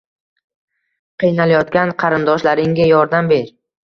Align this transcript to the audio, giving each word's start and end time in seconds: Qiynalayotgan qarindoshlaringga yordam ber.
Qiynalayotgan 1.23 1.91
qarindoshlaringga 2.05 2.89
yordam 2.93 3.31
ber. 3.33 3.53